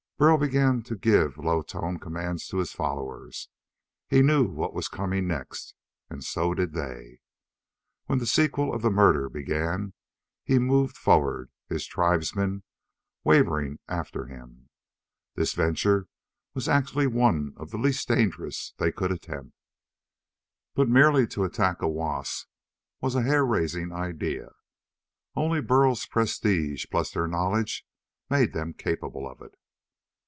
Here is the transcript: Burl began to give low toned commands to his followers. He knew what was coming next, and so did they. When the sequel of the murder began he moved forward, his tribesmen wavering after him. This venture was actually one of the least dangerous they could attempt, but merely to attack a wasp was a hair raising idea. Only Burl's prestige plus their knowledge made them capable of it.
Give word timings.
Burl 0.21 0.37
began 0.37 0.83
to 0.83 0.95
give 0.95 1.39
low 1.39 1.63
toned 1.63 1.99
commands 2.01 2.47
to 2.49 2.57
his 2.57 2.73
followers. 2.73 3.49
He 4.07 4.21
knew 4.21 4.45
what 4.47 4.71
was 4.75 4.87
coming 4.87 5.25
next, 5.27 5.73
and 6.11 6.23
so 6.23 6.53
did 6.53 6.73
they. 6.73 7.17
When 8.05 8.19
the 8.19 8.27
sequel 8.27 8.71
of 8.71 8.83
the 8.83 8.91
murder 8.91 9.29
began 9.29 9.93
he 10.43 10.59
moved 10.59 10.95
forward, 10.95 11.49
his 11.69 11.87
tribesmen 11.87 12.61
wavering 13.23 13.79
after 13.87 14.27
him. 14.27 14.69
This 15.33 15.53
venture 15.53 16.07
was 16.53 16.69
actually 16.69 17.07
one 17.07 17.55
of 17.57 17.71
the 17.71 17.79
least 17.79 18.07
dangerous 18.07 18.75
they 18.77 18.91
could 18.91 19.11
attempt, 19.11 19.55
but 20.75 20.87
merely 20.87 21.25
to 21.29 21.45
attack 21.45 21.81
a 21.81 21.87
wasp 21.89 22.47
was 23.01 23.15
a 23.15 23.23
hair 23.23 23.43
raising 23.43 23.91
idea. 23.91 24.51
Only 25.35 25.61
Burl's 25.61 26.05
prestige 26.05 26.85
plus 26.91 27.09
their 27.09 27.25
knowledge 27.27 27.87
made 28.29 28.53
them 28.53 28.75
capable 28.75 29.27
of 29.27 29.41
it. 29.41 29.55